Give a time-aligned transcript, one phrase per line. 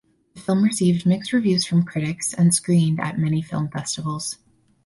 [0.33, 4.39] The film received mixed reviews from critics and screened at many film festivals.